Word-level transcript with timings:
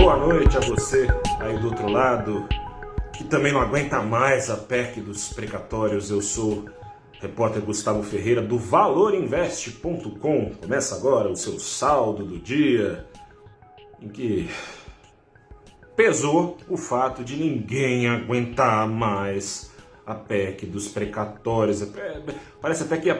Boa 0.00 0.16
noite 0.16 0.56
a 0.56 0.60
você 0.60 1.08
aí 1.40 1.58
do 1.58 1.66
outro 1.66 1.86
lado, 1.86 2.48
que 3.12 3.22
também 3.22 3.52
não 3.52 3.60
aguenta 3.60 4.00
mais 4.00 4.48
a 4.48 4.56
PEC 4.56 4.98
dos 4.98 5.28
precatórios. 5.28 6.08
Eu 6.10 6.22
sou 6.22 6.64
repórter 7.20 7.60
Gustavo 7.60 8.02
Ferreira 8.02 8.40
do 8.40 8.58
valorinvest.com. 8.58 10.54
Começa 10.54 10.96
agora 10.96 11.28
o 11.28 11.36
seu 11.36 11.60
saldo 11.60 12.24
do 12.24 12.38
dia, 12.38 13.06
em 14.00 14.08
que 14.08 14.48
pesou 15.94 16.56
o 16.66 16.78
fato 16.78 17.22
de 17.22 17.36
ninguém 17.36 18.08
aguentar 18.08 18.88
mais 18.88 19.70
a 20.06 20.14
PEC 20.14 20.64
dos 20.64 20.88
precatórios. 20.88 21.82
É, 21.82 22.22
parece 22.58 22.84
até 22.84 22.96
que 22.96 23.10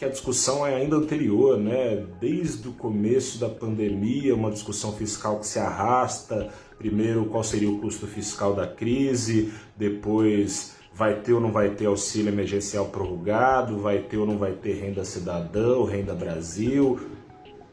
que 0.00 0.06
a 0.06 0.08
discussão 0.08 0.66
é 0.66 0.74
ainda 0.74 0.96
anterior, 0.96 1.58
né? 1.58 2.06
Desde 2.18 2.66
o 2.66 2.72
começo 2.72 3.38
da 3.38 3.50
pandemia, 3.50 4.34
uma 4.34 4.50
discussão 4.50 4.94
fiscal 4.94 5.38
que 5.38 5.46
se 5.46 5.58
arrasta. 5.58 6.48
Primeiro, 6.78 7.26
qual 7.26 7.44
seria 7.44 7.68
o 7.68 7.78
custo 7.80 8.06
fiscal 8.06 8.54
da 8.54 8.66
crise, 8.66 9.52
depois 9.76 10.74
vai 10.94 11.20
ter 11.20 11.34
ou 11.34 11.40
não 11.40 11.52
vai 11.52 11.74
ter 11.74 11.84
auxílio 11.84 12.32
emergencial 12.32 12.86
prorrogado, 12.86 13.78
vai 13.78 13.98
ter 13.98 14.16
ou 14.16 14.26
não 14.26 14.38
vai 14.38 14.52
ter 14.52 14.80
renda 14.80 15.04
cidadã, 15.04 15.84
renda 15.84 16.14
Brasil, 16.14 16.98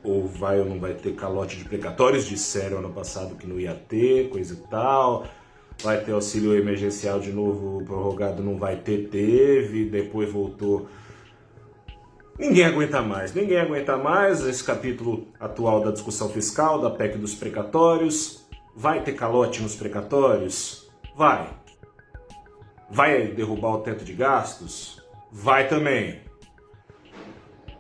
ou 0.03 0.28
vai 0.28 0.59
ou 0.59 0.66
não 0.66 0.81
vai 0.81 0.95
ter 0.95 1.16
calote 1.16 1.55
de 1.55 1.64
precatórios, 1.64 2.25
disseram 2.25 2.80
ano 2.80 2.89
passado 2.89 3.36
que 3.36 3.48
não 3.48 3.58
ia 3.58 3.73
ter, 3.73 4.28
coisa 4.28 4.53
e 4.53 4.67
tal. 4.70 5.25
Vai 5.81 6.03
ter 6.03 6.12
auxílio 6.12 6.53
emergencial 6.58 7.22
de 7.22 7.31
novo 7.31 7.86
prorrogado, 7.86 8.44
não 8.44 8.58
vai 8.58 8.75
ter, 8.75 9.08
teve, 9.08 9.86
depois 9.86 10.30
voltou. 10.30 10.89
Ninguém 12.38 12.66
aguenta 12.66 13.02
mais, 13.02 13.34
ninguém 13.34 13.58
aguenta 13.58 13.98
mais 13.98 14.45
esse 14.45 14.64
capítulo 14.64 15.28
atual 15.40 15.84
da 15.84 15.90
discussão 15.90 16.30
fiscal, 16.30 16.80
da 16.80 16.91
PEC 16.91 17.18
dos 17.18 17.34
precatórios. 17.34 18.45
Vai 18.76 19.02
ter 19.02 19.14
calote 19.14 19.59
nos 19.64 19.75
precatórios? 19.75 20.88
Vai. 21.16 21.50
Vai 22.92 23.30
derrubar 23.30 23.78
o 23.78 23.80
teto 23.80 24.06
de 24.06 24.14
gastos? 24.14 25.02
Vai 25.31 25.67
também. 25.67 26.22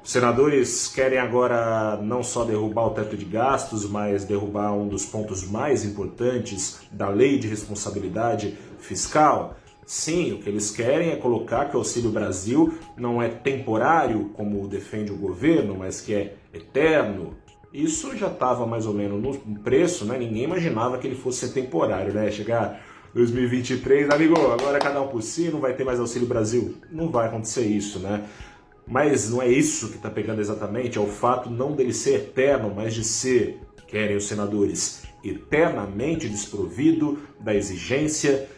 Os 0.03 0.11
senadores 0.11 0.87
querem 0.87 1.19
agora 1.19 1.97
não 2.01 2.23
só 2.23 2.43
derrubar 2.43 2.87
o 2.87 2.89
teto 2.91 3.15
de 3.15 3.25
gastos, 3.25 3.87
mas 3.87 4.25
derrubar 4.25 4.73
um 4.73 4.87
dos 4.87 5.05
pontos 5.05 5.47
mais 5.47 5.85
importantes 5.85 6.79
da 6.91 7.09
lei 7.09 7.37
de 7.37 7.47
responsabilidade 7.47 8.57
fiscal. 8.79 9.55
Sim, 9.87 10.33
o 10.33 10.39
que 10.39 10.49
eles 10.49 10.69
querem 10.69 11.11
é 11.11 11.15
colocar 11.15 11.69
que 11.69 11.75
o 11.77 11.79
Auxílio 11.79 12.11
Brasil 12.11 12.77
não 12.97 13.21
é 13.21 13.29
temporário, 13.29 14.31
como 14.33 14.67
defende 14.67 15.13
o 15.13 15.15
governo, 15.15 15.77
mas 15.77 16.01
que 16.01 16.13
é 16.13 16.35
eterno. 16.53 17.37
Isso 17.73 18.13
já 18.17 18.27
estava 18.27 18.67
mais 18.67 18.85
ou 18.85 18.93
menos 18.93 19.21
no 19.21 19.59
preço, 19.59 20.03
né? 20.03 20.17
Ninguém 20.17 20.43
imaginava 20.43 20.97
que 20.97 21.07
ele 21.07 21.15
fosse 21.15 21.47
ser 21.47 21.53
temporário, 21.53 22.13
né? 22.13 22.29
Chegar 22.29 22.83
2023, 23.13 24.09
amigo, 24.09 24.35
agora 24.51 24.77
cada 24.77 25.01
um 25.01 25.07
por 25.07 25.23
si, 25.23 25.49
não 25.49 25.61
vai 25.61 25.73
ter 25.73 25.85
mais 25.85 26.01
Auxílio 26.01 26.27
Brasil. 26.27 26.75
Não 26.91 27.09
vai 27.09 27.27
acontecer 27.27 27.65
isso, 27.65 27.99
né? 27.99 28.25
Mas 28.85 29.29
não 29.29 29.41
é 29.41 29.47
isso 29.47 29.87
que 29.87 29.95
está 29.95 30.09
pegando 30.09 30.41
exatamente, 30.41 30.97
é 30.97 31.01
o 31.01 31.07
fato 31.07 31.49
não 31.49 31.71
dele 31.71 31.93
ser 31.93 32.15
eterno, 32.15 32.73
mas 32.75 32.93
de 32.93 33.05
ser, 33.05 33.61
querem 33.87 34.17
os 34.17 34.27
senadores, 34.27 35.03
eternamente 35.23 36.27
desprovido 36.27 37.19
da 37.39 37.55
exigência 37.55 38.49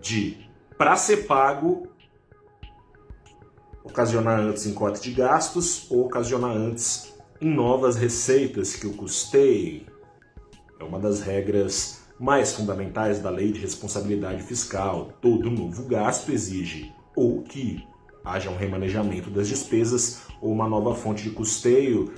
de, 0.00 0.41
para 0.82 0.96
ser 0.96 1.28
pago, 1.28 1.86
ocasionar 3.84 4.40
antes 4.40 4.66
em 4.66 4.74
corte 4.74 5.00
de 5.00 5.12
gastos 5.12 5.88
ou 5.88 6.06
ocasionar 6.06 6.56
antes 6.56 7.14
em 7.40 7.48
novas 7.48 7.94
receitas 7.94 8.74
que 8.74 8.88
o 8.88 8.94
custeiem. 8.94 9.86
É 10.80 10.82
uma 10.82 10.98
das 10.98 11.20
regras 11.20 12.00
mais 12.18 12.52
fundamentais 12.54 13.20
da 13.20 13.30
lei 13.30 13.52
de 13.52 13.60
responsabilidade 13.60 14.42
fiscal. 14.42 15.12
Todo 15.20 15.52
novo 15.52 15.84
gasto 15.84 16.32
exige 16.32 16.92
ou 17.14 17.42
que 17.42 17.86
haja 18.24 18.50
um 18.50 18.56
remanejamento 18.56 19.30
das 19.30 19.46
despesas 19.46 20.22
ou 20.40 20.50
uma 20.50 20.68
nova 20.68 20.96
fonte 20.96 21.22
de 21.22 21.30
custeio. 21.30 22.12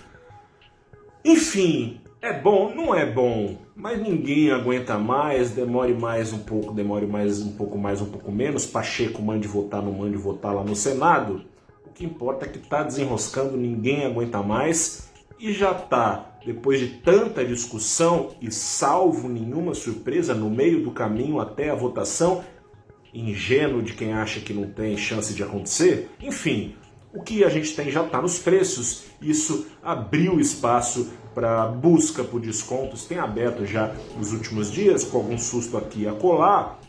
Enfim, 1.22 2.00
é 2.24 2.32
bom, 2.32 2.74
não 2.74 2.94
é 2.94 3.04
bom, 3.04 3.58
mas 3.76 4.00
ninguém 4.00 4.50
aguenta 4.50 4.98
mais, 4.98 5.50
demore 5.50 5.92
mais 5.92 6.32
um 6.32 6.38
pouco, 6.38 6.72
demore 6.72 7.06
mais 7.06 7.42
um 7.42 7.52
pouco 7.52 7.76
mais, 7.76 8.00
um 8.00 8.06
pouco 8.06 8.32
menos, 8.32 8.64
Pacheco 8.64 9.20
mande 9.20 9.46
votar, 9.46 9.82
não 9.82 9.92
mande 9.92 10.16
votar 10.16 10.54
lá 10.54 10.64
no 10.64 10.74
Senado. 10.74 11.44
O 11.86 11.90
que 11.90 12.02
importa 12.02 12.46
é 12.46 12.48
que 12.48 12.56
está 12.58 12.82
desenroscando, 12.82 13.58
ninguém 13.58 14.06
aguenta 14.06 14.42
mais. 14.42 15.12
E 15.38 15.52
já 15.52 15.72
está 15.72 16.38
depois 16.46 16.80
de 16.80 16.88
tanta 17.00 17.44
discussão 17.44 18.30
e 18.40 18.50
salvo 18.50 19.28
nenhuma 19.28 19.74
surpresa 19.74 20.34
no 20.34 20.48
meio 20.48 20.82
do 20.82 20.92
caminho 20.92 21.38
até 21.40 21.68
a 21.68 21.74
votação, 21.74 22.42
ingênuo 23.12 23.82
de 23.82 23.92
quem 23.92 24.14
acha 24.14 24.40
que 24.40 24.54
não 24.54 24.70
tem 24.70 24.96
chance 24.96 25.34
de 25.34 25.42
acontecer, 25.42 26.08
enfim, 26.22 26.74
o 27.14 27.22
que 27.22 27.44
a 27.44 27.48
gente 27.48 27.74
tem 27.74 27.90
já 27.90 28.04
está 28.04 28.20
nos 28.20 28.38
preços. 28.38 29.04
Isso 29.22 29.66
abriu 29.82 30.40
espaço 30.40 31.12
para 31.34 31.66
busca 31.66 32.24
por 32.24 32.40
descontos, 32.40 33.04
tem 33.04 33.18
aberto 33.18 33.64
já 33.64 33.94
nos 34.16 34.32
últimos 34.32 34.70
dias, 34.70 35.04
com 35.04 35.18
algum 35.18 35.38
susto 35.38 35.76
aqui 35.76 36.06
a 36.06 36.12
colar. 36.12 36.80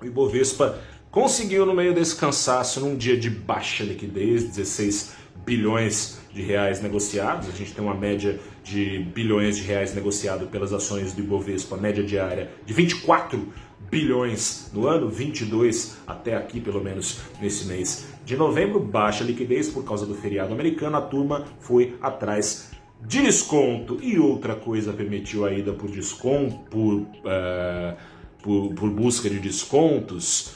O 0.00 0.04
Ibovespa 0.04 0.78
conseguiu, 1.10 1.64
no 1.64 1.74
meio 1.74 1.94
desse 1.94 2.16
cansaço, 2.16 2.80
num 2.80 2.96
dia 2.96 3.16
de 3.16 3.30
baixa 3.30 3.84
liquidez, 3.84 4.44
16 4.44 5.21
bilhões 5.44 6.20
de 6.32 6.42
reais 6.42 6.80
negociados. 6.80 7.48
A 7.48 7.52
gente 7.52 7.72
tem 7.72 7.84
uma 7.84 7.94
média 7.94 8.38
de 8.62 9.00
bilhões 9.14 9.56
de 9.56 9.62
reais 9.64 9.94
negociado 9.94 10.46
pelas 10.46 10.72
ações 10.72 11.12
do 11.12 11.20
Ibovespa, 11.20 11.76
média 11.76 12.02
diária 12.02 12.50
de 12.64 12.72
24 12.72 13.52
bilhões 13.90 14.70
no 14.72 14.86
ano, 14.86 15.10
22 15.10 15.98
até 16.06 16.36
aqui, 16.36 16.60
pelo 16.60 16.82
menos 16.82 17.20
nesse 17.40 17.66
mês 17.66 18.06
de 18.24 18.36
novembro. 18.36 18.80
Baixa 18.80 19.24
liquidez 19.24 19.68
por 19.68 19.84
causa 19.84 20.06
do 20.06 20.14
feriado 20.14 20.52
americano, 20.52 20.96
a 20.96 21.02
turma 21.02 21.44
foi 21.60 21.96
atrás 22.00 22.70
de 23.00 23.22
desconto. 23.22 23.98
E 24.00 24.18
outra 24.18 24.54
coisa 24.54 24.92
permitiu 24.92 25.44
a 25.44 25.52
ida 25.52 25.72
por 25.72 25.90
desconto, 25.90 26.58
por, 26.70 26.94
uh, 26.94 27.96
por, 28.42 28.74
por 28.74 28.90
busca 28.90 29.28
de 29.28 29.38
descontos, 29.38 30.54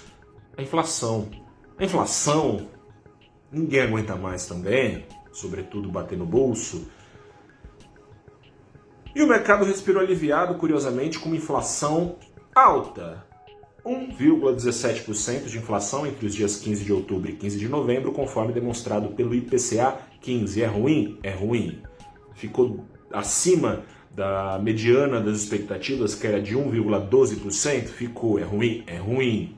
a 0.56 0.62
inflação. 0.62 1.28
A 1.78 1.84
inflação, 1.84 2.68
ninguém 3.56 3.80
aguenta 3.80 4.14
mais 4.14 4.46
também, 4.46 5.06
sobretudo 5.32 5.90
bater 5.90 6.18
no 6.18 6.26
bolso. 6.26 6.86
E 9.14 9.22
o 9.22 9.26
mercado 9.26 9.64
respirou 9.64 10.02
aliviado, 10.02 10.54
curiosamente, 10.56 11.18
com 11.18 11.30
uma 11.30 11.36
inflação 11.36 12.16
alta. 12.54 13.24
1,17% 13.84 15.44
de 15.44 15.58
inflação 15.58 16.06
entre 16.06 16.26
os 16.26 16.34
dias 16.34 16.56
15 16.56 16.84
de 16.84 16.92
outubro 16.92 17.30
e 17.30 17.34
15 17.34 17.58
de 17.58 17.68
novembro, 17.68 18.12
conforme 18.12 18.52
demonstrado 18.52 19.10
pelo 19.10 19.34
IPCA 19.34 19.96
15. 20.20 20.62
É 20.62 20.66
ruim? 20.66 21.18
É 21.22 21.30
ruim. 21.30 21.80
Ficou 22.34 22.84
acima 23.10 23.84
da 24.10 24.58
mediana 24.58 25.20
das 25.20 25.38
expectativas, 25.38 26.14
que 26.14 26.26
era 26.26 26.42
de 26.42 26.54
1,12%? 26.54 27.86
Ficou. 27.86 28.38
É 28.38 28.42
ruim? 28.42 28.84
É 28.86 28.98
ruim. 28.98 29.56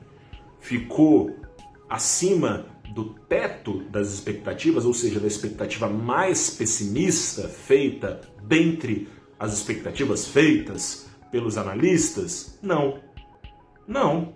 Ficou 0.59 1.35
acima 1.89 2.65
do 2.93 3.13
teto 3.27 3.83
das 3.89 4.11
expectativas, 4.13 4.85
ou 4.85 4.93
seja, 4.93 5.19
da 5.19 5.27
expectativa 5.27 5.87
mais 5.87 6.49
pessimista 6.49 7.47
feita 7.47 8.21
dentre 8.43 9.07
as 9.39 9.53
expectativas 9.53 10.27
feitas 10.27 11.07
pelos 11.31 11.57
analistas? 11.57 12.57
Não. 12.61 12.99
Não. 13.87 14.33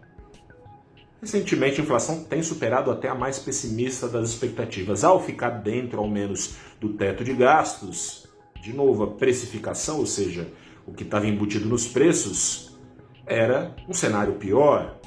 Recentemente, 1.22 1.80
a 1.80 1.84
inflação 1.84 2.24
tem 2.24 2.44
superado 2.44 2.92
até 2.92 3.08
a 3.08 3.16
mais 3.16 3.40
pessimista 3.40 4.08
das 4.08 4.30
expectativas. 4.30 5.04
Ao 5.04 5.24
ficar 5.24 5.50
dentro, 5.52 6.00
ao 6.00 6.08
menos, 6.08 6.56
do 6.82 6.90
teto 6.90 7.24
de 7.24 7.34
gastos, 7.34 8.28
de 8.62 8.74
novo, 8.74 9.04
a 9.04 9.12
precificação, 9.12 10.00
ou 10.00 10.06
seja, 10.06 10.52
o 10.86 10.92
que 10.92 11.04
estava 11.04 11.26
embutido 11.28 11.68
nos 11.68 11.88
preços, 11.88 12.78
era 13.26 13.76
um 13.88 13.94
cenário 13.94 14.34
pior 14.34 15.00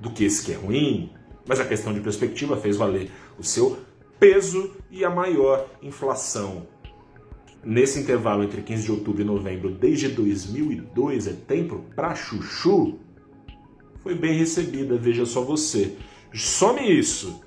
do 0.00 0.10
que 0.10 0.24
esse 0.24 0.44
que 0.44 0.52
é 0.52 0.56
ruim. 0.56 1.12
Mas 1.46 1.60
a 1.60 1.64
questão 1.64 1.92
de 1.92 2.00
perspectiva 2.00 2.56
fez 2.56 2.76
valer 2.76 3.10
o 3.38 3.44
seu 3.44 3.78
peso 4.18 4.74
e 4.90 5.04
a 5.04 5.10
maior 5.10 5.68
inflação 5.82 6.66
nesse 7.64 7.98
intervalo 7.98 8.42
entre 8.42 8.62
15 8.62 8.84
de 8.84 8.92
outubro 8.92 9.22
e 9.22 9.24
novembro, 9.24 9.70
desde 9.70 10.08
2002, 10.08 11.26
é 11.26 11.32
tempo 11.32 11.84
para 11.94 12.14
chuchu, 12.14 12.98
foi 14.02 14.14
bem 14.14 14.36
recebida, 14.36 14.96
veja 14.96 15.24
só 15.24 15.40
você. 15.40 15.96
Some 16.32 16.80
isso. 16.82 17.42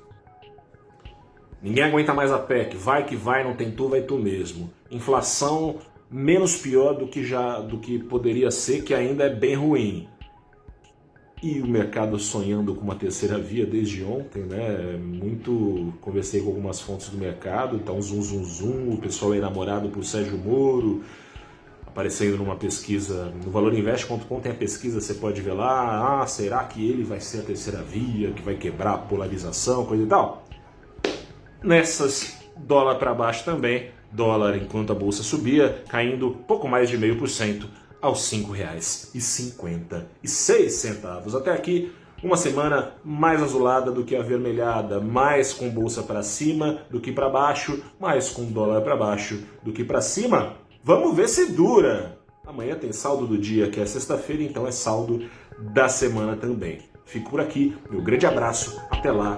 Ninguém 1.61 1.83
aguenta 1.83 2.13
mais 2.13 2.31
a 2.31 2.39
PEC, 2.39 2.75
vai 2.75 3.05
que 3.05 3.15
vai, 3.15 3.43
não 3.43 3.55
tem 3.55 3.71
tu, 3.71 3.87
vai 3.87 4.01
tu 4.01 4.17
mesmo. 4.17 4.71
Inflação 4.89 5.77
menos 6.09 6.55
pior 6.55 6.93
do 6.93 7.07
que 7.07 7.23
já 7.23 7.59
do 7.59 7.77
que 7.79 7.99
poderia 7.99 8.49
ser, 8.49 8.83
que 8.83 8.93
ainda 8.93 9.25
é 9.25 9.29
bem 9.29 9.55
ruim 9.55 10.07
e 11.41 11.61
o 11.61 11.67
mercado 11.67 12.17
sonhando 12.17 12.73
com 12.73 12.81
uma 12.81 12.95
terceira 12.95 13.37
via 13.37 13.65
desde 13.65 14.03
ontem, 14.03 14.41
né? 14.41 14.97
Muito 14.97 15.93
conversei 16.01 16.41
com 16.41 16.47
algumas 16.47 16.81
fontes 16.81 17.09
do 17.09 17.17
mercado, 17.17 17.75
então 17.75 18.01
zoom 18.01 18.21
zoom 18.21 18.43
zoom, 18.43 18.93
o 18.93 18.97
pessoal 18.97 19.33
é 19.33 19.37
enamorado 19.37 19.89
por 19.89 20.03
Sérgio 20.03 20.37
Moro, 20.37 21.03
aparecendo 21.85 22.37
numa 22.37 22.55
pesquisa 22.55 23.31
no 23.45 23.51
valorinvest.com 23.51 24.39
tem 24.39 24.51
a 24.51 24.55
pesquisa, 24.55 24.99
você 24.99 25.13
pode 25.13 25.41
ver 25.41 25.53
lá, 25.53 26.21
ah, 26.21 26.27
será 26.27 26.63
que 26.63 26.83
ele 26.87 27.03
vai 27.03 27.19
ser 27.19 27.41
a 27.41 27.43
terceira 27.43 27.83
via, 27.83 28.31
que 28.31 28.41
vai 28.41 28.55
quebrar 28.55 28.93
a 28.93 28.97
polarização, 28.97 29.85
coisa 29.85 30.03
e 30.03 30.07
tal. 30.07 30.43
Nessas, 31.63 32.35
dólar 32.55 32.95
para 32.95 33.13
baixo 33.13 33.45
também, 33.45 33.91
dólar 34.11 34.57
enquanto 34.57 34.91
a 34.91 34.95
bolsa 34.95 35.21
subia, 35.21 35.83
caindo 35.87 36.31
pouco 36.47 36.67
mais 36.67 36.89
de 36.89 36.97
meio 36.97 37.17
por 37.17 37.29
cento 37.29 37.69
aos 38.01 38.31
R$ 38.31 38.39
5,56. 38.39 41.35
Até 41.35 41.51
aqui, 41.51 41.91
uma 42.23 42.37
semana 42.37 42.93
mais 43.03 43.43
azulada 43.43 43.91
do 43.91 44.03
que 44.03 44.15
avermelhada, 44.15 44.99
mais 44.99 45.53
com 45.53 45.69
bolsa 45.69 46.01
para 46.03 46.23
cima 46.23 46.81
do 46.89 46.99
que 46.99 47.11
para 47.11 47.29
baixo, 47.29 47.83
mais 47.99 48.29
com 48.29 48.45
dólar 48.45 48.81
para 48.81 48.95
baixo 48.95 49.43
do 49.63 49.71
que 49.71 49.83
para 49.83 50.01
cima. 50.01 50.55
Vamos 50.83 51.15
ver 51.15 51.29
se 51.29 51.51
dura. 51.51 52.17
Amanhã 52.45 52.75
tem 52.75 52.91
saldo 52.91 53.27
do 53.27 53.37
dia, 53.37 53.69
que 53.69 53.79
é 53.79 53.85
sexta-feira, 53.85 54.41
então 54.41 54.65
é 54.65 54.71
saldo 54.71 55.29
da 55.59 55.87
semana 55.89 56.35
também. 56.35 56.79
Fico 57.05 57.29
por 57.29 57.39
aqui, 57.39 57.77
meu 57.89 58.01
grande 58.01 58.25
abraço, 58.25 58.81
até 58.89 59.11
lá 59.11 59.37